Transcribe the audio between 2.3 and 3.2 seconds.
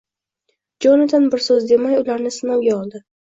sinovga oldi